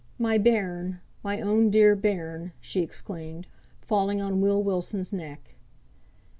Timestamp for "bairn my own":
0.39-1.69